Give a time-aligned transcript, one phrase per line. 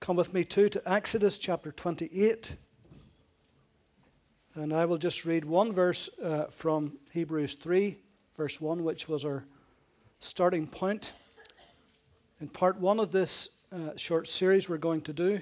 [0.00, 2.56] come with me too to Exodus chapter 28.
[4.54, 7.96] And I will just read one verse uh, from Hebrews 3,
[8.36, 9.44] verse 1, which was our
[10.18, 11.12] starting point.
[12.40, 15.40] In part one of this uh, short series we're going to do.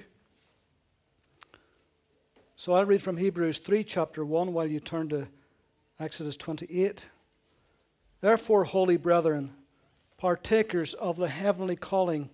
[2.55, 5.27] So I'll read from Hebrews 3, chapter 1, while you turn to
[5.99, 7.05] Exodus 28.
[8.21, 9.53] Therefore, holy brethren,
[10.17, 12.29] partakers of the heavenly calling,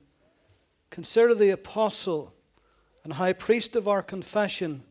[0.91, 2.33] consider the apostle
[3.03, 4.83] and high priest of our confession,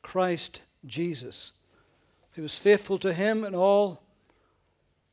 [0.00, 1.52] Christ Jesus,
[2.32, 4.02] who was faithful to him in all,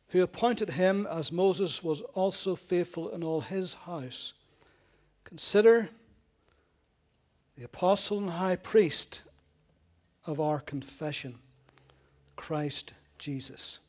[0.10, 4.34] who appointed him as Moses was also faithful in all his house.
[5.26, 5.90] Consider
[7.58, 9.24] the apostle and high priest
[10.26, 11.36] of our confession,
[12.36, 13.80] Christ Jesus.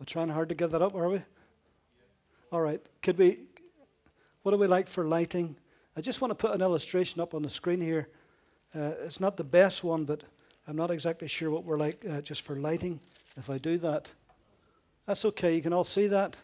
[0.00, 1.22] We're trying hard to get that up, are we?
[2.50, 2.80] All right.
[3.02, 3.40] Could we,
[4.42, 5.56] what do we like for lighting?
[5.94, 8.08] I just want to put an illustration up on the screen here.
[8.74, 10.22] Uh, it's not the best one, but
[10.66, 12.98] I'm not exactly sure what we're like uh, just for lighting.
[13.36, 14.10] If I do that,
[15.04, 15.54] that's okay.
[15.54, 16.38] You can all see that.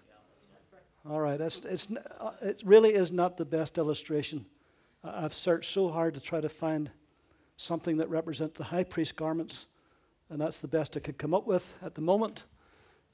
[1.09, 1.41] All right.
[1.41, 1.89] It's, it's,
[2.21, 4.45] uh, it really is not the best illustration.
[5.03, 6.91] I've searched so hard to try to find
[7.57, 9.67] something that represents the high priest garments,
[10.29, 12.45] and that's the best I could come up with at the moment.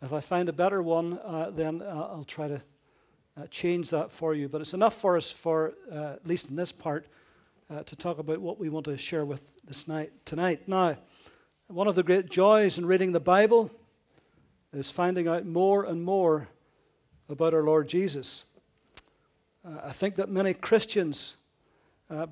[0.05, 2.61] If I find a better one, uh, then uh, I'll try to
[3.37, 4.49] uh, change that for you.
[4.49, 7.07] But it's enough for us, for uh, at least in this part,
[7.71, 10.67] uh, to talk about what we want to share with this night tonight.
[10.67, 10.97] Now,
[11.69, 13.71] one of the great joys in reading the Bible
[14.73, 16.49] is finding out more and more
[17.29, 18.43] about our Lord Jesus.
[19.65, 21.37] I think that many Christians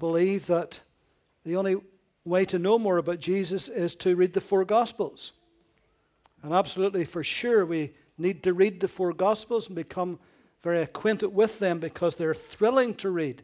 [0.00, 0.80] believe that
[1.44, 1.76] the only
[2.24, 5.32] way to know more about Jesus is to read the four Gospels.
[6.42, 10.18] And absolutely, for sure, we need to read the four Gospels and become
[10.62, 13.42] very acquainted with them because they're thrilling to read.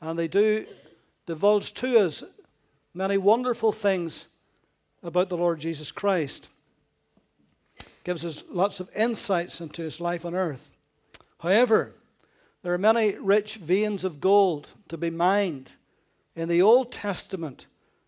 [0.00, 0.66] And they do
[1.26, 2.22] divulge to us
[2.94, 4.28] many wonderful things
[5.02, 6.48] about the Lord Jesus Christ.
[8.04, 10.70] Gives us lots of insights into his life on earth.
[11.40, 11.94] However,
[12.62, 15.74] there are many rich veins of gold to be mined
[16.34, 17.66] in the Old Testament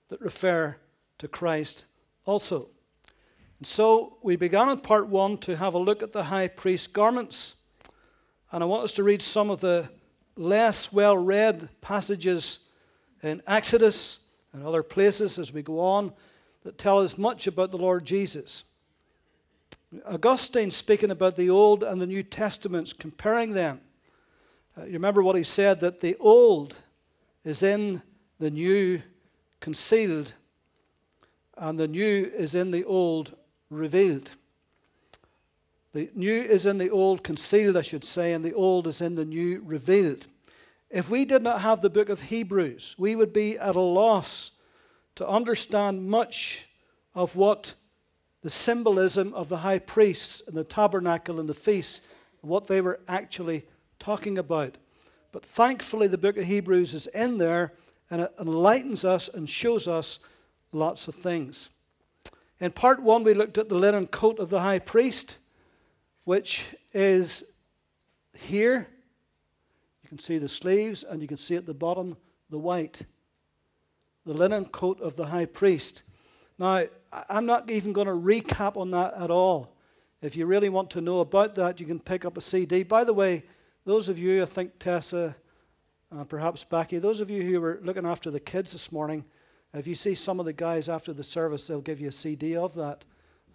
[0.09, 0.76] that refer
[1.19, 1.84] to Christ
[2.25, 2.69] also.
[3.58, 6.86] And so we began in part one to have a look at the high priest's
[6.86, 7.56] garments.
[8.52, 9.88] And I want us to read some of the
[10.36, 12.60] less well read passages
[13.22, 14.20] in Exodus
[14.52, 16.12] and other places as we go on
[16.62, 18.64] that tell us much about the Lord Jesus.
[20.06, 23.80] Augustine, speaking about the Old and the New Testaments, comparing them,
[24.76, 26.76] uh, you remember what he said that the Old
[27.42, 28.02] is in
[28.38, 29.02] the New
[29.60, 30.34] concealed,
[31.56, 33.34] and the New is in the Old
[33.71, 34.33] revealed.
[35.93, 39.15] The new is in the old concealed, I should say, and the old is in
[39.15, 40.27] the new revealed.
[40.91, 44.53] If we did not have the book of Hebrews, we would be at a loss
[45.17, 46.69] to understand much
[47.15, 47.75] of what
[48.43, 52.06] the symbolism of the high priests and the tabernacle and the feast,
[52.41, 53.67] what they were actually
[53.99, 54.77] talking about.
[55.33, 57.73] But thankfully, the book of Hebrews is in there
[58.11, 60.21] and it enlightens us and shows us
[60.73, 61.71] lots of things.
[62.60, 65.38] In part one, we looked at the linen coat of the high priest,
[66.24, 67.44] which is
[68.36, 68.88] here.
[70.02, 72.16] You can see the sleeves, and you can see at the bottom
[72.50, 73.02] the white.
[74.26, 76.02] The linen coat of the high priest.
[76.58, 76.86] Now,
[77.28, 79.76] I'm not even going to recap on that at all.
[80.20, 82.82] If you really want to know about that, you can pick up a CD.
[82.82, 83.44] By the way,
[83.84, 85.36] those of you, I think Tessa,
[86.10, 89.25] uh, perhaps Becky, those of you who were looking after the kids this morning,
[89.75, 92.56] if you see some of the guys after the service, they'll give you a CD
[92.56, 93.05] of that.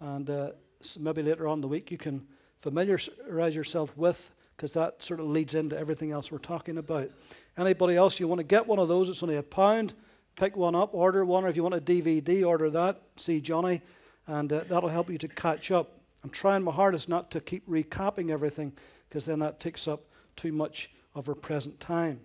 [0.00, 0.50] And uh,
[0.98, 2.26] maybe later on in the week you can
[2.58, 7.10] familiarize yourself with, because that sort of leads into everything else we're talking about.
[7.56, 9.94] Anybody else, you want to get one of those, it's only a pound.
[10.36, 13.00] Pick one up, order one, or if you want a DVD, order that.
[13.16, 13.82] See Johnny,
[14.26, 16.00] and uh, that'll help you to catch up.
[16.24, 18.72] I'm trying my hardest not to keep recapping everything,
[19.08, 22.20] because then that takes up too much of our present time.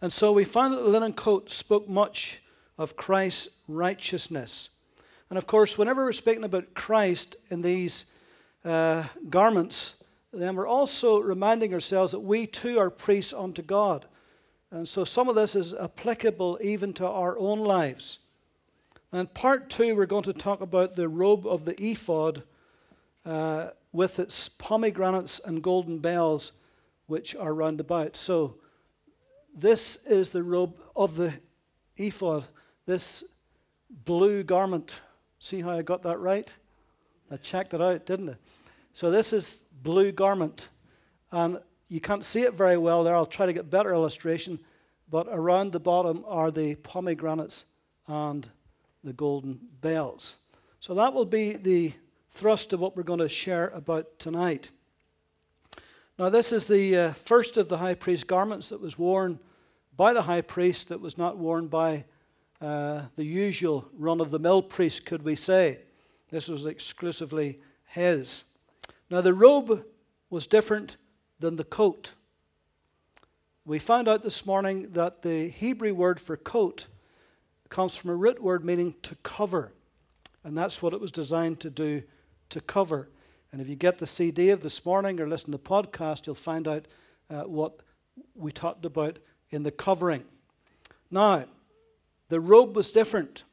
[0.00, 2.42] And so we find that the linen coat spoke much
[2.78, 4.70] of Christ's righteousness.
[5.30, 8.06] And of course, whenever we're speaking about Christ in these
[8.64, 9.96] uh, garments,
[10.32, 14.06] then we're also reminding ourselves that we too are priests unto God.
[14.70, 18.18] And so some of this is applicable even to our own lives.
[19.12, 22.42] And part two, we're going to talk about the robe of the ephod
[23.24, 26.52] uh, with its pomegranates and golden bells,
[27.06, 28.16] which are round about.
[28.16, 28.56] So,
[29.58, 31.32] this is the robe of the
[31.96, 32.44] ephod
[32.86, 33.24] this
[34.04, 35.00] blue garment,
[35.38, 36.54] See how I got that right?
[37.30, 38.34] I checked it out, didn't I?
[38.92, 40.70] So this is blue garment.
[41.30, 43.14] And you can't see it very well there.
[43.14, 44.58] I'll try to get better illustration.
[45.10, 47.64] But around the bottom are the pomegranates
[48.08, 48.48] and
[49.04, 50.36] the golden bells.
[50.80, 51.92] So that will be the
[52.30, 54.70] thrust of what we're going to share about tonight.
[56.18, 59.38] Now, this is the uh, first of the high priest's garments that was worn
[59.96, 62.04] by the high priest, that was not worn by
[62.60, 65.80] uh, the usual run of the mill priest, could we say.
[66.30, 68.44] This was exclusively his.
[69.10, 69.84] Now, the robe
[70.30, 70.96] was different
[71.38, 72.14] than the coat.
[73.64, 76.86] We found out this morning that the Hebrew word for coat
[77.68, 79.72] comes from a root word meaning to cover.
[80.44, 82.02] And that's what it was designed to do
[82.50, 83.08] to cover.
[83.52, 86.34] And if you get the CD of this morning or listen to the podcast, you'll
[86.34, 86.86] find out
[87.30, 87.80] uh, what
[88.34, 89.18] we talked about
[89.50, 90.24] in the covering.
[91.10, 91.44] Now,
[92.28, 93.44] the robe was different.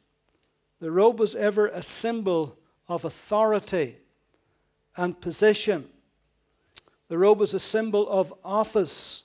[0.80, 3.98] The robe was ever a symbol of authority
[4.98, 5.88] and position.
[7.08, 9.24] The robe was a symbol of office.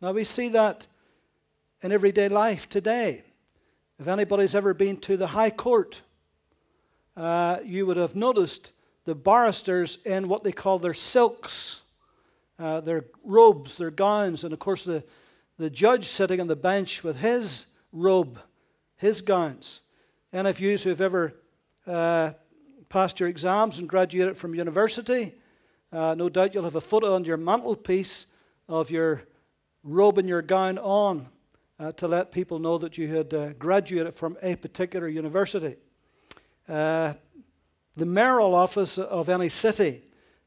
[0.00, 0.86] Now, we see that
[1.82, 3.24] in everyday life today.
[3.98, 6.02] If anybody's ever been to the High Court,
[7.16, 8.72] uh, you would have noticed
[9.04, 11.82] the barristers in what they call their silks,
[12.58, 15.04] uh, their robes, their gowns, and of course the,
[15.58, 18.38] the judge sitting on the bench with his robe,
[19.02, 19.80] his gowns.
[20.32, 21.34] And if you who've ever
[21.88, 22.30] uh,
[22.88, 25.34] passed your exams and graduated from university,
[25.92, 28.26] uh, no doubt you'll have a photo on your mantelpiece
[28.68, 29.24] of your
[29.82, 31.26] robe and your gown on
[31.80, 35.74] uh, to let people know that you had uh, graduated from a particular university.
[36.68, 37.14] Uh,
[37.96, 40.02] the mayoral office of any city,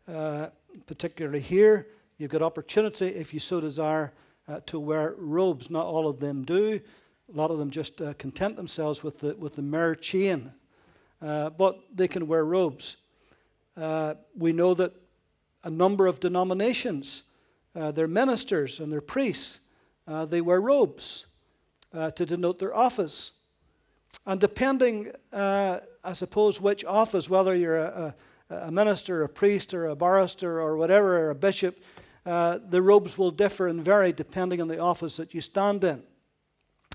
[0.08, 0.48] uh,
[0.86, 1.88] particularly here,
[2.18, 4.14] you've got opportunity, if you so desire,
[4.66, 5.70] to wear robes.
[5.70, 6.80] Not all of them do.
[7.34, 10.52] A lot of them just uh, content themselves with the, with the mayor chain,
[11.22, 12.98] uh, but they can wear robes.
[13.76, 14.94] Uh, we know that
[15.64, 17.24] a number of denominations,
[17.76, 19.60] uh, their ministers and their priests,
[20.28, 21.26] they wear robes
[21.92, 23.32] to denote their office.
[24.26, 28.16] And depending, uh, I suppose, which office, whether you're a,
[28.50, 31.84] a, a, minister, a priest, or a barrister, or whatever, or a bishop,
[32.26, 36.04] uh, the robes will differ and vary depending on the office that you stand in.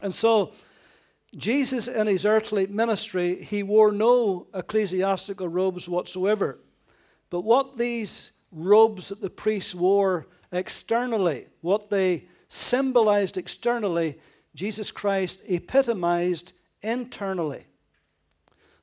[0.01, 0.53] And so,
[1.37, 6.59] Jesus, in his earthly ministry, he wore no ecclesiastical robes whatsoever.
[7.31, 14.19] But what these robes that the priests wore externally, what they symbolized externally,
[14.55, 17.67] Jesus Christ epitomized internally.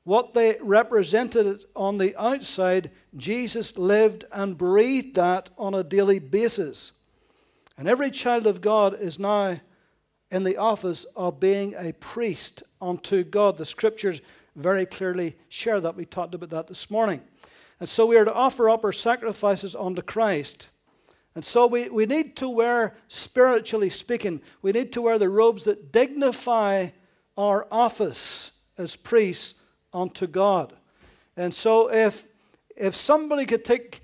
[0.04, 6.92] What they represented on the outside, Jesus lived and breathed that on a daily basis.
[7.76, 9.60] And every child of God is now
[10.30, 13.56] in the office of being a priest unto God.
[13.56, 14.20] The scriptures
[14.56, 15.96] very clearly share that.
[15.96, 17.22] We talked about that this morning.
[17.80, 20.68] And so we are to offer up our sacrifices unto Christ.
[21.34, 25.64] And so we, we need to wear, spiritually speaking, we need to wear the robes
[25.64, 26.88] that dignify
[27.36, 29.54] our office as priests
[29.92, 30.74] unto God.
[31.36, 32.24] And so if
[32.78, 34.00] if somebody could take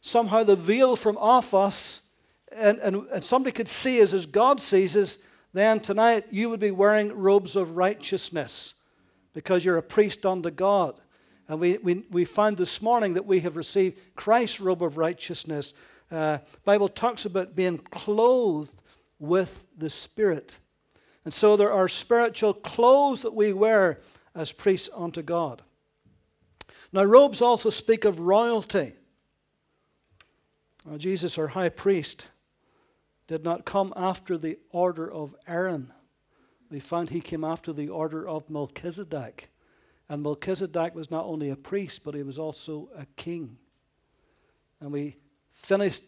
[0.00, 2.02] somehow the veil from off us
[2.50, 5.18] and, and, and somebody could see us as God sees us,
[5.56, 8.74] then tonight you would be wearing robes of righteousness
[9.32, 11.00] because you're a priest unto God.
[11.48, 15.74] And we, we, we found this morning that we have received Christ's robe of righteousness.
[16.10, 18.72] Uh, Bible talks about being clothed
[19.18, 20.56] with the Spirit.
[21.24, 24.00] And so there are spiritual clothes that we wear
[24.34, 25.62] as priests unto God.
[26.92, 28.94] Now, robes also speak of royalty.
[30.84, 32.28] Now, Jesus, our high priest,
[33.26, 35.92] did not come after the order of Aaron.
[36.70, 39.50] We find he came after the order of Melchizedek.
[40.08, 43.58] And Melchizedek was not only a priest, but he was also a king.
[44.80, 45.16] And we
[45.52, 46.04] finished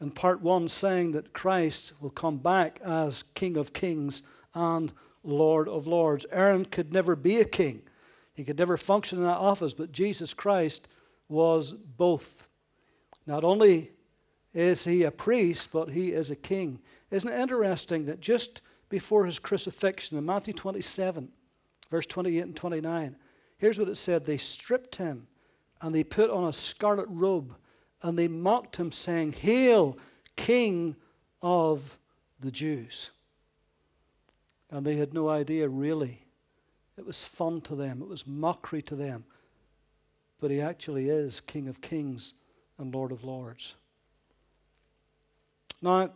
[0.00, 4.22] in part one saying that Christ will come back as King of Kings
[4.54, 4.92] and
[5.22, 6.26] Lord of Lords.
[6.30, 7.82] Aaron could never be a king,
[8.34, 10.88] he could never function in that office, but Jesus Christ
[11.28, 12.48] was both.
[13.26, 13.92] Not only
[14.54, 16.80] is he a priest, but he is a king.
[17.10, 21.30] Isn't it interesting that just before his crucifixion in Matthew 27,
[21.90, 23.16] verse 28 and 29,
[23.58, 25.26] here's what it said They stripped him
[25.82, 27.56] and they put on a scarlet robe
[28.02, 29.98] and they mocked him, saying, Hail,
[30.36, 30.94] King
[31.42, 31.98] of
[32.38, 33.10] the Jews.
[34.70, 36.26] And they had no idea, really.
[36.96, 39.24] It was fun to them, it was mockery to them.
[40.40, 42.34] But he actually is King of Kings
[42.78, 43.76] and Lord of Lords.
[45.84, 46.08] Now,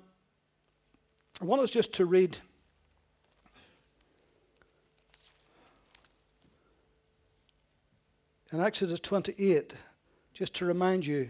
[1.43, 2.39] I want us just to read
[8.51, 9.75] in Exodus 28,
[10.33, 11.29] just to remind you,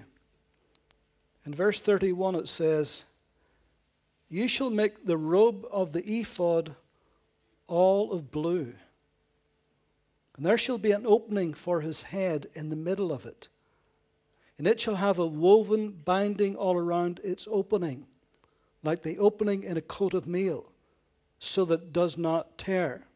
[1.47, 3.03] in verse 31 it says,
[4.31, 6.77] You shall make the robe of the ephod
[7.67, 8.73] all of blue,
[10.37, 13.49] and there shall be an opening for his head in the middle of it,
[14.59, 18.07] and it shall have a woven binding all around its opening,
[18.89, 20.73] like the opening in a coat of mail,
[21.39, 23.07] so that it does not tear.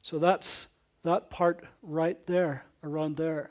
[0.00, 0.68] So that's
[1.02, 3.50] that part right there, around there,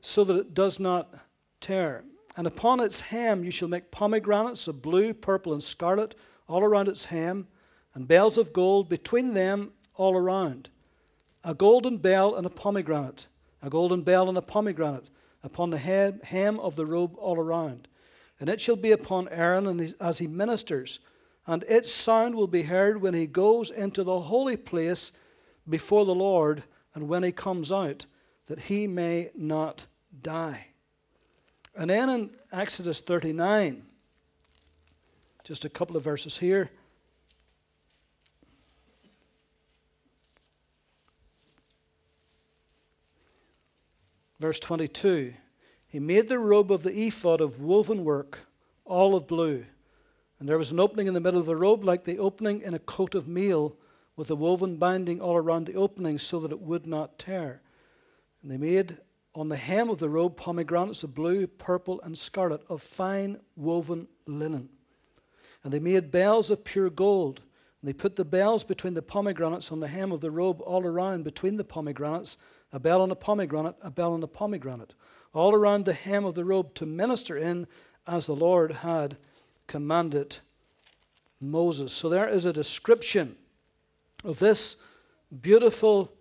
[0.00, 1.14] so that it does not
[1.60, 2.04] tear.
[2.38, 6.14] And upon its hem you shall make pomegranates of blue, purple, and scarlet
[6.48, 7.46] all around its hem,
[7.92, 10.70] and bells of gold between them all around.
[11.44, 13.26] A golden bell and a pomegranate,
[13.60, 15.10] a golden bell and a pomegranate
[15.42, 17.88] upon the hem of the robe all around.
[18.38, 21.00] And it shall be upon Aaron as he ministers,
[21.46, 25.12] and its sound will be heard when he goes into the holy place
[25.68, 26.64] before the Lord
[26.94, 28.06] and when he comes out,
[28.46, 29.86] that he may not
[30.22, 30.68] die.
[31.76, 33.84] And then in Exodus 39,
[35.44, 36.70] just a couple of verses here.
[44.38, 45.32] Verse 22
[45.88, 48.40] He made the robe of the ephod of woven work,
[48.84, 49.64] all of blue.
[50.38, 52.74] And there was an opening in the middle of the robe, like the opening in
[52.74, 53.76] a coat of mail
[54.16, 57.60] with a woven binding all around the opening so that it would not tear.
[58.42, 58.98] And they made
[59.34, 64.08] on the hem of the robe pomegranates of blue, purple, and scarlet of fine woven
[64.26, 64.70] linen.
[65.62, 67.42] And they made bells of pure gold.
[67.82, 70.86] And they put the bells between the pomegranates on the hem of the robe all
[70.86, 72.38] around between the pomegranates,
[72.72, 74.94] a bell on a pomegranate, a bell on a pomegranate,
[75.36, 77.66] all around the hem of the robe to minister in
[78.06, 79.16] as the Lord had
[79.66, 80.38] commanded
[81.40, 81.92] Moses.
[81.92, 83.36] So there is a description
[84.24, 84.76] of this
[85.40, 86.12] beautiful,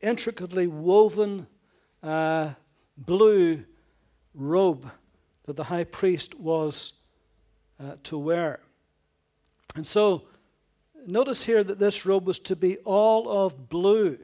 [0.00, 1.46] intricately woven
[2.02, 2.50] uh,
[2.98, 3.64] blue
[4.34, 4.90] robe
[5.44, 6.94] that the high priest was
[7.80, 8.60] uh, to wear.
[9.74, 10.24] And so,
[11.06, 14.18] notice here that this robe was to be all of blue.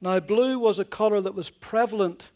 [0.00, 2.30] Now, blue was a color that was prevalent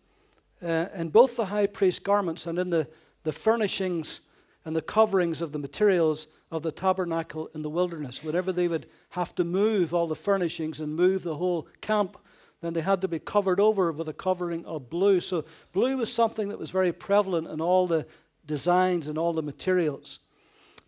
[0.64, 2.88] uh, in both the high priest garments and in the,
[3.22, 4.22] the furnishings
[4.64, 8.22] and the coverings of the materials of the tabernacle in the wilderness.
[8.22, 12.16] Whenever they would have to move all the furnishings and move the whole camp,
[12.62, 15.20] then they had to be covered over with a covering of blue.
[15.20, 18.06] So, blue was something that was very prevalent in all the
[18.46, 20.20] designs and all the materials.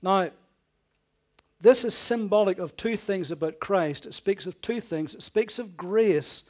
[0.00, 0.30] Now,
[1.60, 4.06] this is symbolic of two things about Christ.
[4.06, 6.44] It speaks of two things it speaks of grace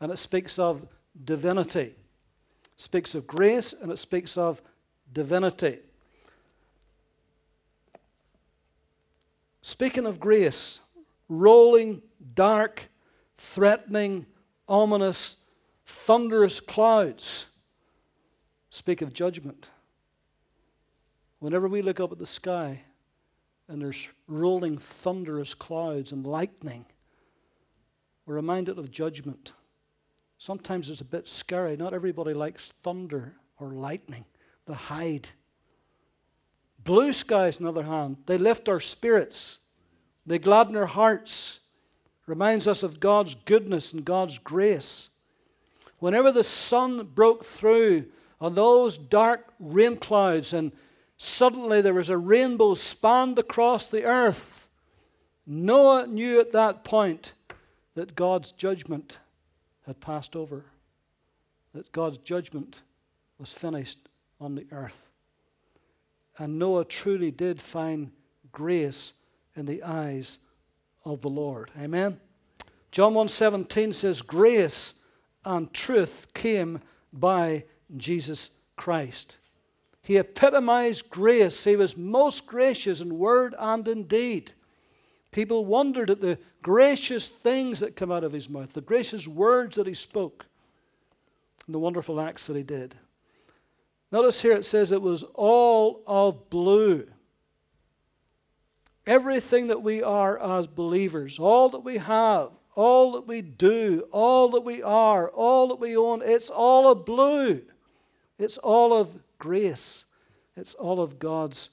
[0.00, 0.86] and it speaks of
[1.24, 1.94] divinity.
[2.76, 4.60] Speaks of grace and it speaks of
[5.12, 5.78] divinity.
[9.62, 10.82] Speaking of grace,
[11.28, 12.02] rolling,
[12.34, 12.90] dark,
[13.36, 14.26] threatening,
[14.68, 15.36] ominous,
[15.86, 17.46] thunderous clouds
[18.70, 19.70] speak of judgment.
[21.38, 22.80] Whenever we look up at the sky
[23.68, 26.84] and there's rolling, thunderous clouds and lightning,
[28.26, 29.52] we're reminded of judgment.
[30.38, 31.76] Sometimes it's a bit scary.
[31.76, 34.24] Not everybody likes thunder or lightning,
[34.66, 35.30] they hide.
[36.82, 39.60] Blue skies, on the other hand, they lift our spirits,
[40.26, 41.60] they gladden our hearts,
[42.26, 45.10] reminds us of God's goodness and God's grace.
[45.98, 48.06] Whenever the sun broke through
[48.40, 50.72] on those dark rain clouds and
[51.16, 54.68] suddenly there was a rainbow spanned across the earth,
[55.46, 57.32] Noah knew at that point
[57.94, 59.18] that God's judgment
[59.86, 60.64] had passed over,
[61.74, 62.82] that God's judgment
[63.38, 64.08] was finished
[64.40, 65.10] on the earth.
[66.38, 68.10] And Noah truly did find
[68.52, 69.12] grace
[69.54, 70.38] in the eyes
[71.04, 71.70] of the Lord.
[71.78, 72.20] Amen.
[72.90, 74.94] John 1:17 says grace
[75.44, 76.80] and truth came
[77.12, 77.64] by
[77.96, 79.38] Jesus Christ.
[80.00, 81.64] He epitomized grace.
[81.64, 84.52] He was most gracious in word and in deed.
[85.34, 89.74] People wondered at the gracious things that come out of his mouth, the gracious words
[89.74, 90.46] that he spoke,
[91.66, 92.94] and the wonderful acts that he did.
[94.12, 97.08] Notice here it says it was all of blue.
[99.08, 104.50] Everything that we are as believers, all that we have, all that we do, all
[104.50, 107.60] that we are, all that we own, it's all of blue.
[108.38, 110.04] It's all of grace.
[110.54, 111.70] It's all of God's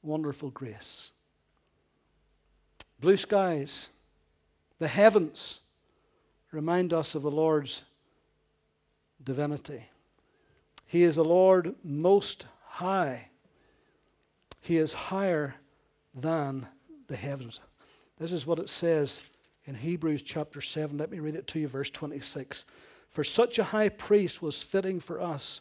[0.00, 1.12] wonderful grace.
[3.02, 3.88] Blue skies,
[4.78, 5.60] the heavens
[6.52, 7.82] remind us of the Lord's
[9.24, 9.88] divinity.
[10.86, 13.26] He is the Lord most high.
[14.60, 15.56] He is higher
[16.14, 16.68] than
[17.08, 17.60] the heavens.
[18.18, 19.24] This is what it says
[19.64, 20.96] in Hebrews chapter 7.
[20.96, 22.64] Let me read it to you, verse 26.
[23.08, 25.60] For such a high priest was fitting for us,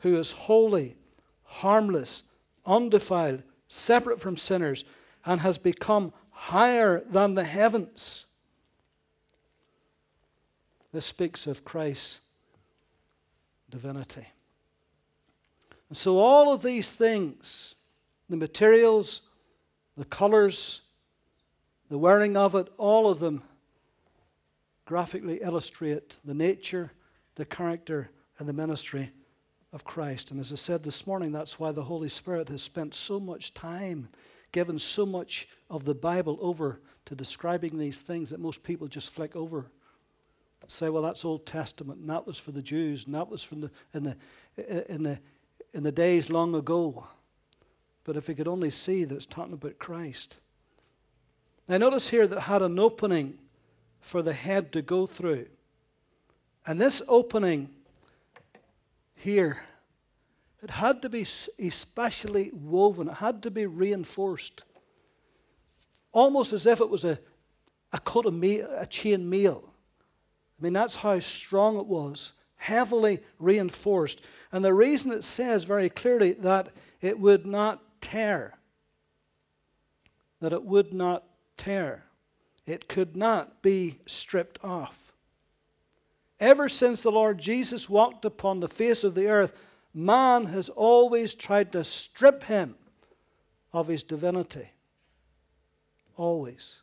[0.00, 0.96] who is holy,
[1.44, 2.24] harmless,
[2.66, 4.84] undefiled, separate from sinners,
[5.24, 8.26] and has become higher than the heavens.
[10.92, 12.20] This speaks of Christ's
[13.70, 14.26] divinity.
[15.88, 17.76] And so, all of these things
[18.28, 19.22] the materials,
[19.96, 20.80] the colors,
[21.90, 23.42] the wearing of it, all of them
[24.86, 26.92] graphically illustrate the nature,
[27.36, 29.10] the character, and the ministry
[29.72, 30.30] of Christ.
[30.30, 33.54] And as I said this morning, that's why the Holy Spirit has spent so much
[33.54, 34.08] time,
[34.52, 39.10] given so much of the Bible over to describing these things that most people just
[39.10, 39.66] flick over.
[40.68, 43.60] Say, well, that's Old Testament, and that was for the Jews, and that was from
[43.62, 44.16] the in the
[44.88, 45.18] in the
[45.74, 47.06] in the days long ago.
[48.04, 50.38] But if we could only see that it's talking about Christ.
[51.68, 53.38] Now notice here that had an opening
[54.00, 55.46] for the head to go through.
[56.66, 57.68] And this opening
[59.16, 59.58] here,
[60.62, 61.26] it had to be
[61.58, 64.62] especially woven, it had to be reinforced.
[66.14, 67.18] Almost as if it was a,
[67.92, 69.64] a coat of meal, a chain mail.
[70.58, 74.24] I mean, that's how strong it was, heavily reinforced.
[74.52, 76.68] And the reason it says very clearly that
[77.00, 78.54] it would not tear,
[80.40, 81.24] that it would not
[81.56, 82.04] tear.
[82.64, 85.12] It could not be stripped off.
[86.38, 89.52] Ever since the Lord Jesus walked upon the face of the earth,
[89.92, 92.76] man has always tried to strip him
[93.72, 94.70] of his divinity.
[96.16, 96.82] Always.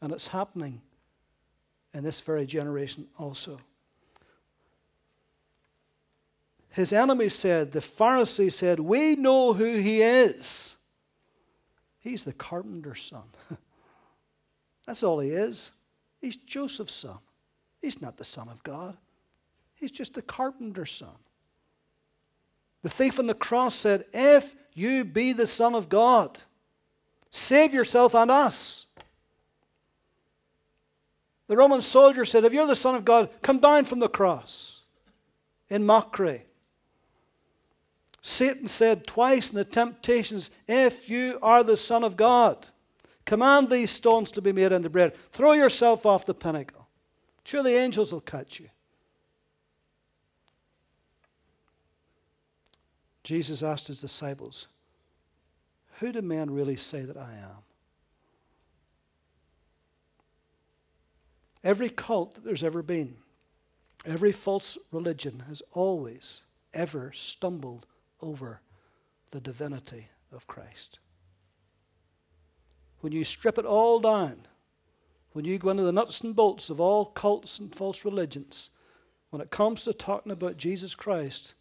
[0.00, 0.80] And it's happening
[1.92, 3.60] in this very generation also.
[6.70, 10.76] His enemies said, the Pharisees said, We know who he is.
[12.00, 13.22] He's the carpenter's son.
[14.86, 15.72] That's all he is.
[16.20, 17.18] He's Joseph's son.
[17.80, 18.96] He's not the Son of God,
[19.74, 21.16] he's just the carpenter's son.
[22.82, 26.40] The thief on the cross said, If you be the Son of God,
[27.34, 28.86] save yourself and us.
[31.46, 34.82] The Roman soldier said, If you're the Son of God, come down from the cross
[35.68, 36.46] in mockery.
[38.22, 42.68] Satan said twice in the temptations, If you are the Son of God,
[43.24, 45.14] Command these stones to be made into bread.
[45.32, 46.86] Throw yourself off the pinnacle.
[47.44, 48.68] Sure, the angels will catch you.
[53.22, 54.68] Jesus asked his disciples,
[56.00, 57.62] Who do men really say that I am?
[61.62, 63.16] Every cult that there's ever been,
[64.04, 66.42] every false religion has always,
[66.74, 67.86] ever stumbled
[68.20, 68.60] over
[69.30, 70.98] the divinity of Christ
[73.04, 74.46] when you strip it all down,
[75.32, 78.70] when you go into the nuts and bolts of all cults and false religions,
[79.28, 81.52] when it comes to talking about Jesus Christ,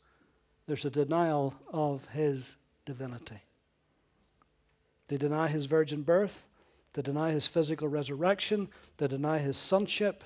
[0.68, 3.42] there's a denial of his divinity.
[5.14, 6.48] They deny his virgin birth,
[6.94, 10.24] they deny his physical resurrection, they deny his sonship.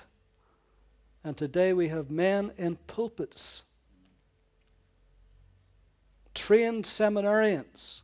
[1.22, 3.64] And today we have men in pulpits,
[6.34, 8.00] trained seminarians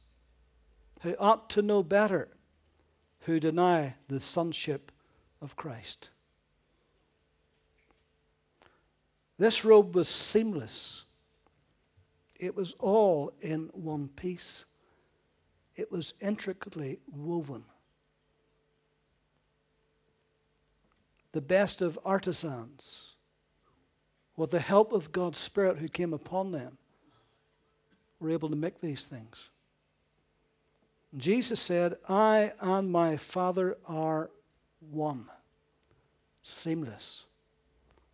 [1.01, 2.29] who ought to know better
[3.21, 4.93] who deny the sonship
[5.41, 6.11] of Christ.
[9.39, 11.07] This robe was seamless.
[12.39, 14.67] It was all in one piece.
[15.77, 17.65] It was intricately woven.
[21.33, 23.15] The best of artisans,
[24.37, 26.79] with the help of God's Spirit who came upon them,
[28.21, 29.51] were able to make these things.
[31.17, 34.31] Jesus said, I and my Father are
[34.91, 35.27] one.
[36.41, 37.27] Seamless.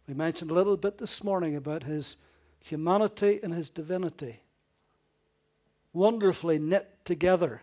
[0.06, 2.16] We mentioned a little bit this morning about his
[2.60, 4.40] humanity and his divinity.
[5.92, 7.62] Wonderfully knit together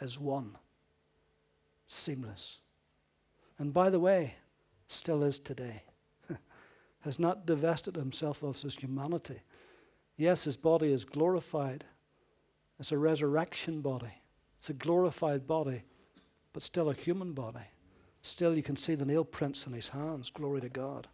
[0.00, 0.56] as one.
[1.86, 2.60] Seamless.
[3.58, 4.34] And by the way,
[4.88, 5.82] still is today.
[7.00, 9.40] Has not divested himself of his humanity.
[10.16, 11.84] Yes, his body is glorified.
[12.78, 14.12] It's a resurrection body.
[14.58, 15.82] It's a glorified body,
[16.52, 17.66] but still a human body.
[18.22, 20.30] Still, you can see the nail prints in his hands.
[20.30, 21.08] Glory to God.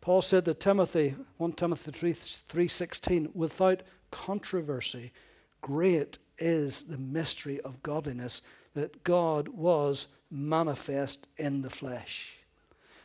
[0.00, 5.12] Paul said to Timothy, 1 Timothy 3, 3.16, without controversy,
[5.60, 8.42] great is the mystery of godliness,
[8.74, 12.38] that God was manifest in the flesh.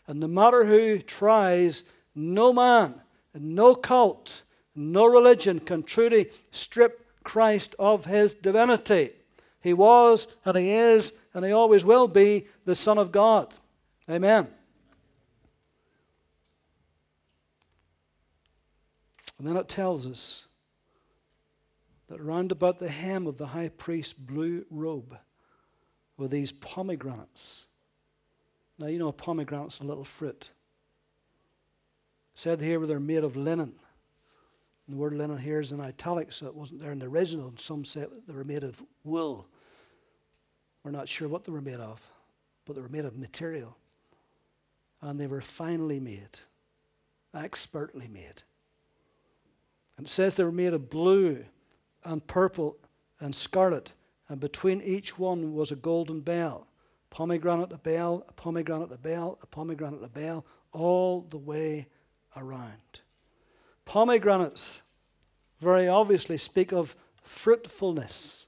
[0.07, 3.01] And no matter who tries, no man,
[3.33, 4.43] no cult,
[4.75, 9.11] no religion can truly strip Christ of his divinity.
[9.63, 13.53] He was, and He is, and He always will be the Son of God.
[14.09, 14.49] Amen.
[19.39, 20.47] And then it tells us
[22.13, 25.17] that round about the hem of the high priest's blue robe
[26.15, 27.65] were these pomegranates.
[28.77, 30.51] Now, you know, a pomegranate's a little fruit.
[32.35, 33.73] said here they're made of linen.
[34.85, 37.47] And the word linen here is in italics, so it wasn't there in the original.
[37.47, 39.47] And some say they were made of wool.
[40.83, 42.07] We're not sure what they were made of,
[42.65, 43.75] but they were made of material.
[45.01, 46.39] And they were finely made,
[47.33, 48.43] expertly made.
[49.97, 51.45] And it says they were made of blue
[52.05, 52.77] and purple
[53.19, 53.93] and scarlet,
[54.29, 56.67] and between each one was a golden bell.
[57.09, 61.87] Pomegranate, a bell, a pomegranate, a bell, a pomegranate, a bell, all the way
[62.35, 63.01] around.
[63.85, 64.81] Pomegranates
[65.59, 68.47] very obviously speak of fruitfulness.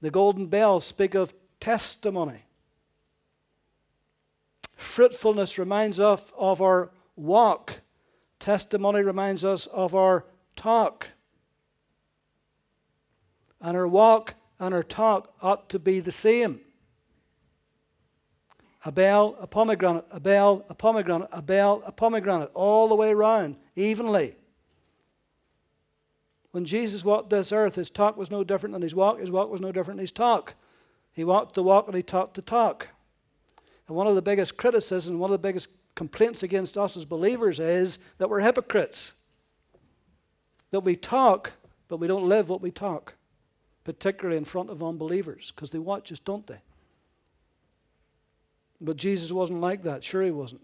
[0.00, 2.44] The golden bells speak of testimony.
[4.74, 7.80] Fruitfulness reminds us of our walk.
[8.38, 10.24] Testimony reminds us of our
[10.56, 11.08] talk.
[13.60, 16.60] And our walk and our talk ought to be the same.
[18.84, 23.10] A bell, a pomegranate, a bell, a pomegranate, a bell, a pomegranate, all the way
[23.10, 24.34] around, evenly.
[26.52, 29.20] When Jesus walked this earth, his talk was no different than his walk.
[29.20, 30.54] His walk was no different than his talk.
[31.12, 32.88] He walked the walk and he talked the talk.
[33.86, 37.60] And one of the biggest criticisms, one of the biggest complaints against us as believers
[37.60, 39.12] is that we're hypocrites.
[40.70, 41.52] That we talk,
[41.88, 43.14] but we don't live what we talk,
[43.84, 46.60] particularly in front of unbelievers, because they watch us, don't they?
[48.80, 50.02] But Jesus wasn't like that.
[50.02, 50.62] Sure, he wasn't.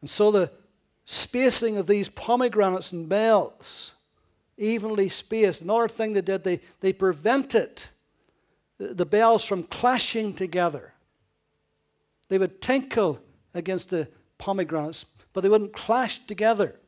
[0.00, 0.50] And so the
[1.04, 3.94] spacing of these pomegranates and bells,
[4.56, 5.62] evenly spaced.
[5.62, 7.84] Another thing they did, they, they prevented
[8.78, 10.92] the bells from clashing together.
[12.28, 13.20] They would tinkle
[13.54, 16.78] against the pomegranates, but they wouldn't clash together.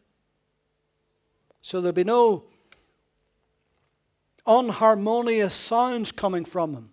[1.61, 2.45] So there'd be no
[4.47, 6.91] unharmonious sounds coming from them.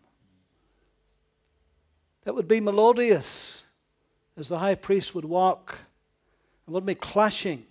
[2.24, 3.64] that would be melodious
[4.38, 5.80] as the high priest would walk
[6.66, 7.66] and wouldn't be clashing.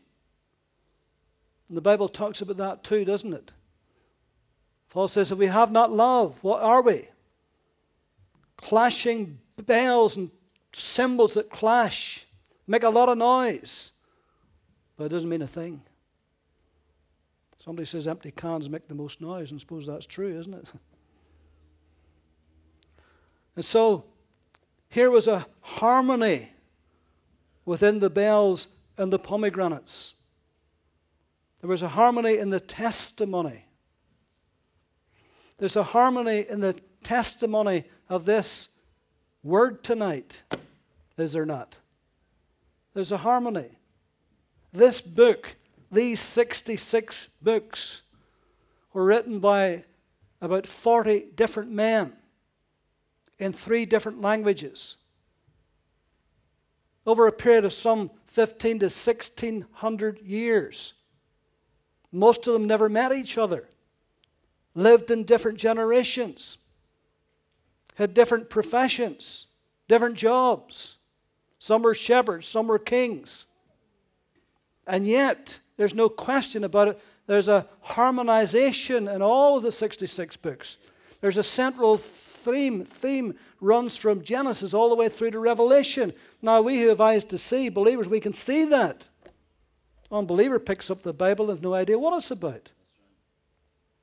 [1.69, 3.53] And the Bible talks about that too, doesn't it?
[4.88, 7.09] Paul says, if we have not love, what are we?
[8.57, 10.31] Clashing bells and
[10.73, 12.27] cymbals that clash,
[12.66, 13.93] make a lot of noise,
[14.97, 15.81] but it doesn't mean a thing.
[17.61, 20.68] Somebody says empty cans make the most noise, and I suppose that's true, isn't it?
[23.57, 24.05] And so,
[24.88, 26.51] here was a harmony
[27.66, 30.14] within the bells and the pomegranates.
[31.61, 33.66] There was a harmony in the testimony.
[35.59, 38.68] There's a harmony in the testimony of this
[39.42, 40.42] word tonight,
[41.18, 41.77] is there not?
[42.94, 43.79] There's a harmony.
[44.73, 45.57] This book,
[45.90, 48.03] these 66 books,
[48.92, 49.85] were written by
[50.40, 52.12] about 40 different men
[53.38, 54.96] in three different languages
[57.07, 60.94] over a period of some 15 to 1600 years.
[62.12, 63.68] Most of them never met each other,
[64.74, 66.59] lived in different generations,
[67.94, 69.46] had different professions,
[69.88, 70.98] different jobs.
[71.59, 73.46] Some were shepherds, some were kings.
[74.87, 80.37] And yet, there's no question about it, there's a harmonization in all of the 66
[80.37, 80.77] books.
[81.23, 86.12] There's a central theme, theme runs from Genesis all the way through to Revelation.
[86.43, 89.09] Now, we who have eyes to see, believers, we can see that.
[90.12, 92.73] Unbeliever picks up the Bible and has no idea what it's about.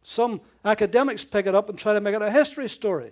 [0.01, 3.11] Some academics pick it up and try to make it a history story.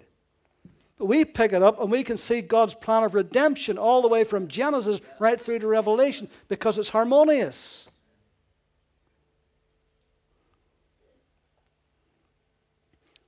[0.97, 4.07] But we pick it up and we can see God's plan of redemption all the
[4.07, 7.89] way from Genesis right through to Revelation because it's harmonious.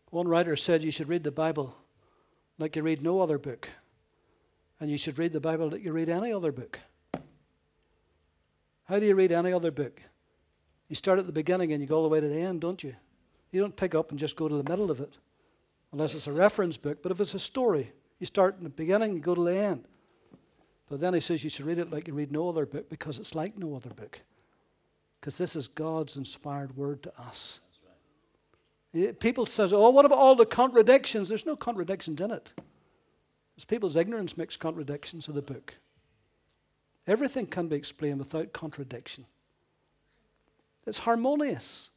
[0.10, 1.76] One writer said you should read the Bible
[2.58, 3.70] like you read no other book.
[4.80, 6.80] And you should read the Bible like you read any other book.
[8.86, 10.02] How do you read any other book?
[10.88, 12.82] You start at the beginning and you go all the way to the end, don't
[12.84, 12.96] you?
[13.52, 15.18] You don't pick up and just go to the middle of it,
[15.92, 17.02] unless it's a reference book.
[17.02, 19.86] But if it's a story, you start in the beginning and go to the end.
[20.90, 23.20] But then he says you should read it like you read no other book because
[23.20, 24.22] it's like no other book.
[25.20, 27.60] Because this is God's inspired word to us.
[29.20, 32.54] People says, "Oh, what about all the contradictions?" There's no contradictions in it.
[33.56, 35.78] It's people's ignorance makes contradictions of the book.
[37.06, 39.26] Everything can be explained without contradiction.
[40.86, 41.90] It's harmonious.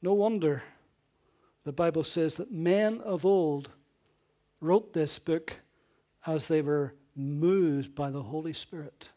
[0.00, 0.62] No wonder
[1.64, 3.70] the Bible says that men of old
[4.60, 5.60] wrote this book
[6.26, 9.10] as they were moved by the Holy Spirit.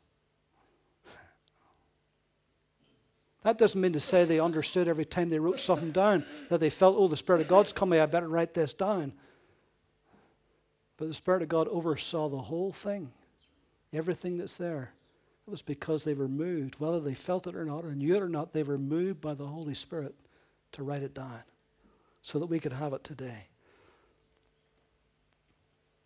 [3.47, 6.69] That doesn't mean to say they understood every time they wrote something down, that they
[6.69, 9.13] felt, oh, the Spirit of God's coming, I better write this down.
[10.97, 13.09] But the Spirit of God oversaw the whole thing,
[13.93, 14.91] everything that's there.
[15.47, 18.21] It was because they were moved, whether they felt it or not, or knew it
[18.21, 20.13] or not, they were moved by the Holy Spirit
[20.73, 21.39] to write it down
[22.21, 23.47] so that we could have it today.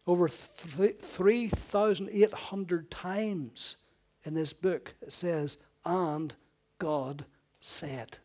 [0.05, 3.77] Over 3,800 times
[4.25, 6.35] in this book it says, and
[6.81, 7.25] God
[7.59, 8.17] said.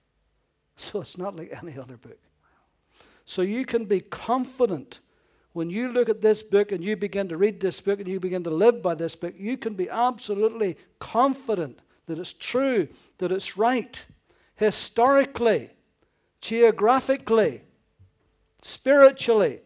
[0.77, 2.19] So it's not like any other book.
[3.27, 5.01] So you can be confident
[5.53, 8.19] when you look at this book and you begin to read this book and you
[8.19, 12.89] begin to live by this book, you can be absolutely confident that it's true,
[13.19, 14.07] that it's right,
[14.55, 15.69] historically,
[16.41, 17.61] geographically,
[18.63, 19.61] spiritually,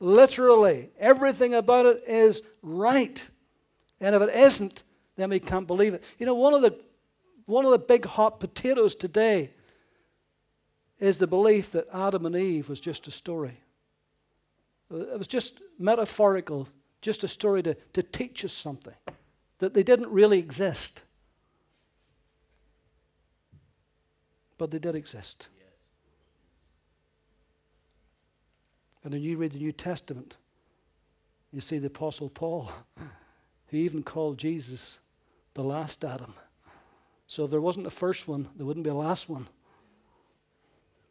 [0.00, 0.90] literally.
[0.98, 3.28] Everything about it is right.
[4.00, 4.82] And if it isn't,
[5.14, 6.02] then we can't believe it.
[6.18, 6.80] You know, one of the,
[7.52, 9.50] one of the big hot potatoes today
[10.98, 13.60] is the belief that Adam and Eve was just a story.
[14.90, 16.68] It was just metaphorical,
[17.02, 18.94] just a story to, to teach us something,
[19.58, 21.02] that they didn't really exist.
[24.56, 25.48] But they did exist.
[25.58, 25.66] Yes.
[29.04, 30.38] And then you read the New Testament,
[31.52, 32.70] you see the Apostle Paul,
[33.66, 35.00] who even called Jesus
[35.52, 36.34] the last Adam.
[37.32, 39.48] So if there wasn't a first one, there wouldn't be a last one.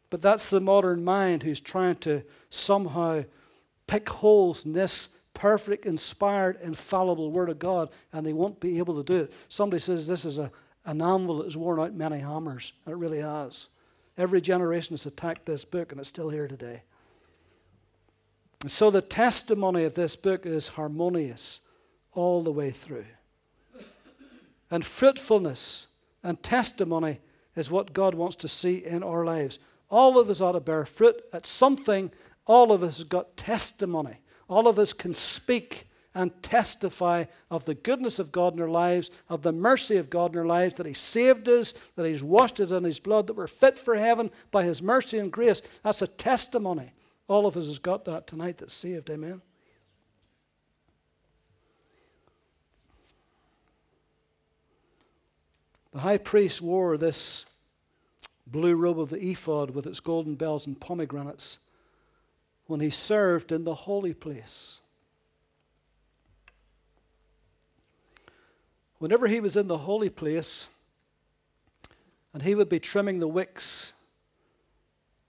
[0.08, 3.24] But that's the modern mind who's trying to somehow
[3.88, 9.02] pick holes in this perfect, inspired, infallible Word of God, and they won't be able
[9.02, 9.32] to do it.
[9.48, 10.52] Somebody says this is a,
[10.84, 13.66] an anvil that has worn out many hammers, and it really has.
[14.16, 16.82] Every generation has attacked this book, and it's still here today.
[18.60, 21.62] And so the testimony of this book is harmonious
[22.12, 23.06] all the way through.
[24.70, 25.88] And fruitfulness
[26.22, 27.20] and testimony
[27.54, 29.58] is what God wants to see in our lives.
[29.90, 32.10] All of us ought to bear fruit at something
[32.46, 34.18] all of us have got testimony.
[34.48, 39.10] All of us can speak and testify of the goodness of God in our lives,
[39.28, 42.60] of the mercy of God in our lives, that He saved us, that He's washed
[42.60, 45.62] us in His blood, that we're fit for heaven by His mercy and grace.
[45.82, 46.92] That's a testimony.
[47.28, 49.08] All of us has got that tonight that's saved.
[49.08, 49.40] Amen.
[55.92, 57.46] The high priest wore this
[58.46, 61.58] blue robe of the ephod with its golden bells and pomegranates
[62.66, 64.80] when he served in the holy place.
[68.98, 70.68] Whenever he was in the holy place,
[72.32, 73.94] and he would be trimming the wicks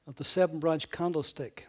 [0.07, 1.67] of the seven branch candlestick,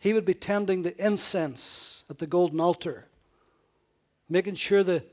[0.00, 3.06] he would be tending the incense at the golden altar,
[4.28, 5.04] making sure the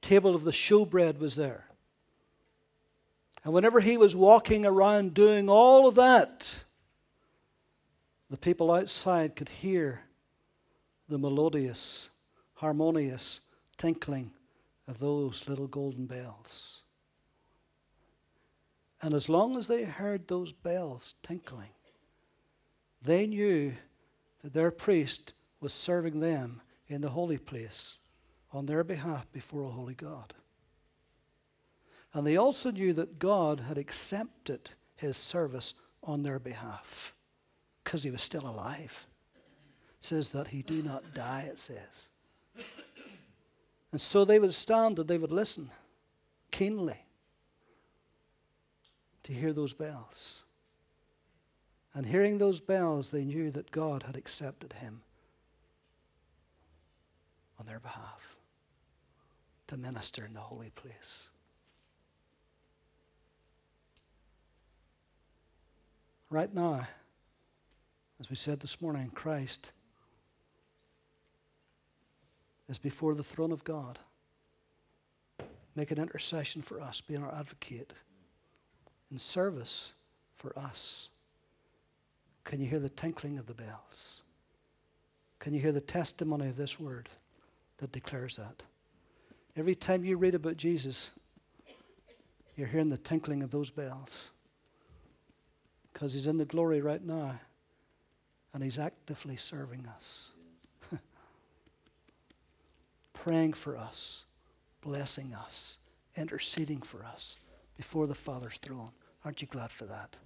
[0.00, 1.69] table of the showbread was there.
[3.44, 6.64] And whenever he was walking around doing all of that,
[8.28, 10.02] the people outside could hear
[11.08, 12.10] the melodious,
[12.54, 13.40] harmonious
[13.76, 14.32] tinkling
[14.86, 16.82] of those little golden bells.
[19.02, 21.70] And as long as they heard those bells tinkling,
[23.02, 23.72] they knew
[24.42, 27.98] that their priest was serving them in the holy place
[28.52, 30.34] on their behalf before a holy God.
[32.12, 37.14] And they also knew that God had accepted his service on their behalf
[37.84, 39.06] because he was still alive.
[40.00, 42.08] It says that he do not die, it says.
[43.92, 45.70] And so they would stand and they would listen
[46.50, 47.04] keenly
[49.24, 50.44] to hear those bells.
[51.92, 55.02] And hearing those bells, they knew that God had accepted him
[57.58, 58.36] on their behalf
[59.66, 61.29] to minister in the holy place.
[66.30, 66.86] Right now,
[68.20, 69.72] as we said this morning, Christ
[72.68, 73.98] is before the throne of God.
[75.74, 77.92] Make an intercession for us, being our advocate,
[79.10, 79.92] in service
[80.36, 81.10] for us.
[82.44, 84.22] Can you hear the tinkling of the bells?
[85.40, 87.08] Can you hear the testimony of this word
[87.78, 88.62] that declares that?
[89.56, 91.10] Every time you read about Jesus,
[92.54, 94.30] you're hearing the tinkling of those bells
[96.00, 97.38] because He's in the glory right now
[98.54, 100.32] and He's actively serving us,
[103.12, 104.24] praying for us,
[104.80, 105.76] blessing us,
[106.16, 107.36] interceding for us
[107.76, 108.92] before the Father's throne.
[109.26, 110.16] Aren't you glad for that?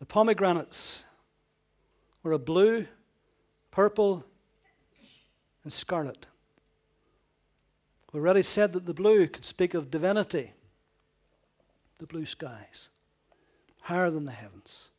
[0.00, 1.04] The pomegranates
[2.22, 2.86] were a blue,
[3.70, 4.24] purple,
[5.64, 6.26] and scarlet.
[8.12, 10.52] We already said that the blue could speak of divinity,
[11.98, 12.90] the blue skies,
[13.82, 14.90] higher than the heavens.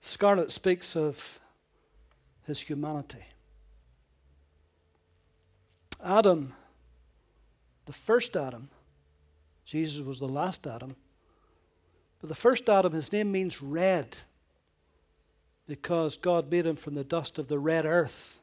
[0.00, 1.40] Scarlet speaks of
[2.46, 3.24] his humanity.
[6.02, 6.54] Adam,
[7.86, 8.70] the first Adam,
[9.64, 10.96] Jesus was the last Adam,
[12.20, 14.16] but the first Adam, his name means red
[15.68, 18.40] because God made him from the dust of the red earth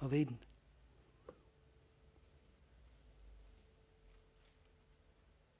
[0.00, 0.38] of Eden.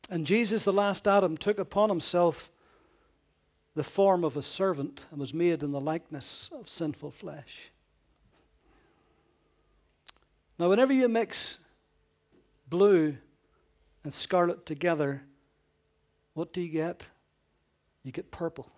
[0.08, 2.52] And Jesus, the last Adam, took upon himself
[3.74, 7.72] the form of a servant and was made in the likeness of sinful flesh.
[10.60, 11.58] Now, whenever you mix
[12.68, 13.16] blue
[14.04, 15.22] and scarlet together,
[16.34, 17.10] what do you get?
[18.04, 18.70] You get purple.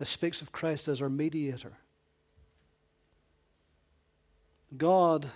[0.00, 1.74] This speaks of Christ as our mediator.
[4.74, 5.28] God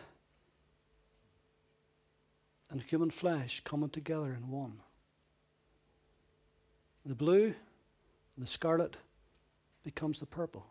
[2.70, 4.80] and human flesh coming together in one.
[7.04, 8.96] The blue and the scarlet
[9.82, 10.64] becomes the purple.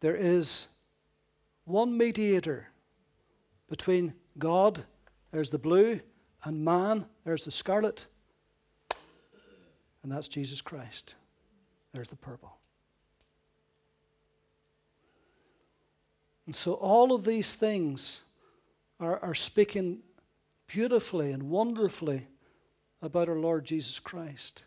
[0.00, 0.66] There is
[1.66, 2.66] one mediator
[3.68, 4.82] between God,
[5.30, 6.00] there's the blue,
[6.42, 8.06] and man, there's the scarlet
[10.04, 11.14] and that's Jesus Christ.
[11.92, 12.58] There's the purple.
[16.44, 18.20] And so all of these things
[19.00, 20.00] are, are speaking
[20.66, 22.26] beautifully and wonderfully
[23.00, 24.64] about our Lord Jesus Christ.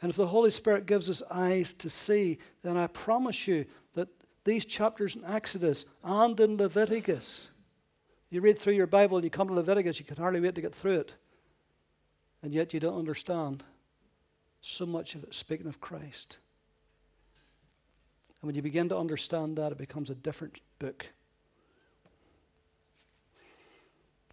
[0.00, 4.08] And if the Holy Spirit gives us eyes to see, then I promise you that
[4.44, 7.50] these chapters in Exodus and in Leviticus,
[8.30, 10.60] you read through your Bible and you come to Leviticus, you can hardly wait to
[10.60, 11.14] get through it
[12.44, 13.64] and yet you don't understand
[14.60, 16.36] so much of it speaking of Christ.
[18.42, 21.08] And when you begin to understand that, it becomes a different book.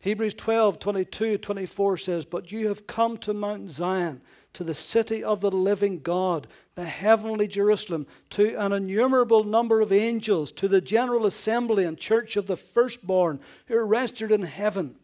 [0.02, 4.22] Hebrews 12, 22, 24 says, But you have come to Mount Zion,
[4.54, 9.94] to the city of the living God, the heavenly Jerusalem, to an innumerable number of
[9.94, 14.98] angels, to the general assembly and church of the firstborn who are registered in heaven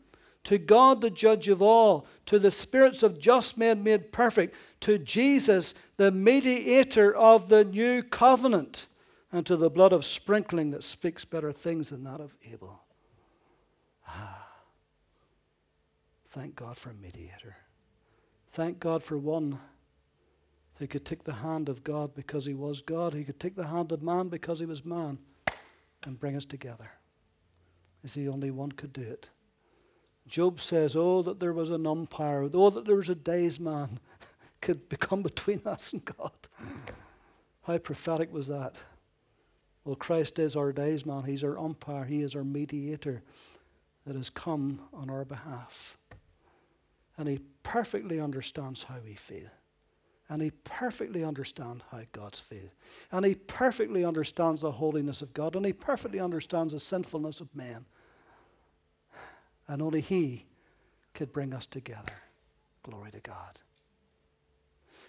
[0.47, 4.97] to God, the judge of all, to the spirits of just men made perfect, to
[4.97, 8.87] Jesus, the mediator of the new covenant,
[9.29, 12.81] and to the blood of sprinkling that speaks better things than that of Abel.
[14.07, 14.47] Ah,
[16.29, 17.57] thank God for a mediator.
[18.53, 19.59] Thank God for one
[20.75, 23.67] who could take the hand of God because he was God, who could take the
[23.67, 25.17] hand of man because he was man,
[26.05, 26.89] and bring us together.
[28.01, 29.27] Is the only one could do it.
[30.27, 33.99] Job says, Oh, that there was an umpire, oh, that there was a daysman
[34.61, 36.31] could become between us and God.
[37.63, 38.75] How prophetic was that?
[39.83, 43.23] Well, Christ is our daysman, He's our umpire, He is our mediator
[44.05, 45.97] that has come on our behalf.
[47.17, 49.49] And He perfectly understands how we feel.
[50.29, 52.69] And he perfectly understands how God's feel.
[53.11, 55.55] And he perfectly understands the holiness of God.
[55.55, 57.85] And he perfectly understands the sinfulness of men.
[59.67, 60.45] And only He
[61.13, 62.13] could bring us together.
[62.83, 63.59] Glory to God.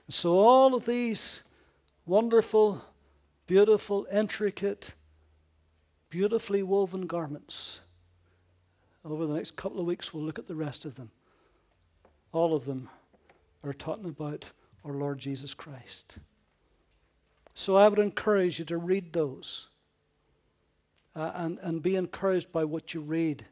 [0.06, 1.42] And so, all of these
[2.06, 2.82] wonderful,
[3.46, 4.94] beautiful, intricate,
[6.10, 7.82] beautifully woven garments,
[9.04, 11.10] over the next couple of weeks, we'll look at the rest of them.
[12.32, 12.88] All of them
[13.64, 14.50] are talking about
[14.84, 16.18] our Lord Jesus Christ.
[17.54, 19.68] So I would encourage you to read those
[21.16, 23.44] uh, and, and be encouraged by what you read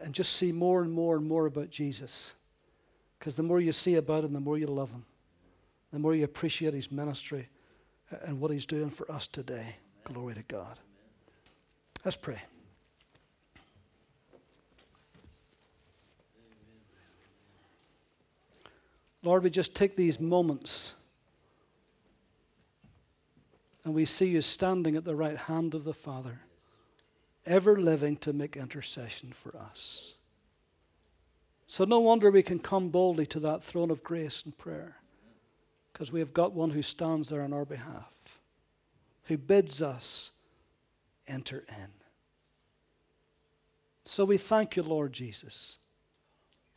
[0.00, 2.34] and just see more and more and more about Jesus.
[3.18, 5.04] Because the more you see about him, the more you love him,
[5.92, 7.48] the more you appreciate his ministry
[8.22, 9.76] and what he's doing for us today.
[10.04, 10.78] Glory to God.
[12.04, 12.40] Let's pray.
[19.22, 20.94] Lord, we just take these moments
[23.84, 26.40] and we see you standing at the right hand of the Father
[27.46, 30.14] ever living to make intercession for us.
[31.66, 34.96] So, no wonder we can come boldly to that throne of grace and prayer
[35.92, 38.38] because we have got one who stands there on our behalf,
[39.24, 40.32] who bids us
[41.26, 41.88] enter in.
[44.04, 45.78] So, we thank you, Lord Jesus,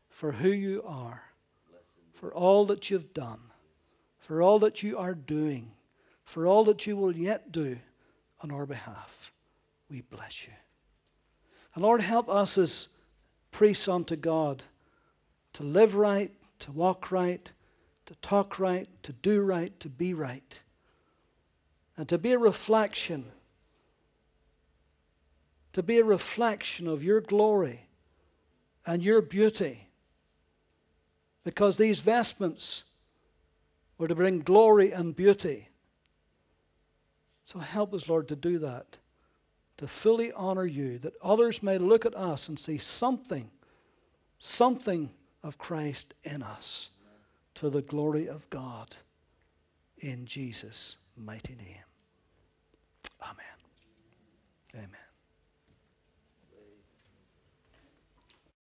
[0.10, 1.24] for who you are,
[2.14, 3.42] for all that you've done,
[4.18, 5.72] for all that you are doing,
[6.24, 7.78] for all that you will yet do
[8.42, 9.32] on our behalf.
[9.90, 10.54] We bless you.
[11.74, 12.88] And Lord, help us as
[13.52, 14.64] priests unto God
[15.54, 17.52] to live right, to walk right,
[18.06, 20.62] to talk right, to do right, to be right,
[21.96, 23.26] and to be a reflection,
[25.74, 27.88] to be a reflection of your glory
[28.86, 29.88] and your beauty.
[31.44, 32.84] Because these vestments
[33.98, 35.70] were to bring glory and beauty.
[37.46, 38.98] So help us, Lord, to do that,
[39.78, 43.50] to fully honor you, that others may look at us and see something,
[44.40, 45.12] something
[45.44, 46.90] of Christ in us
[47.56, 48.96] to the glory of God.
[50.00, 51.84] In Jesus' mighty name.
[53.22, 53.36] Amen.
[54.76, 55.07] Amen.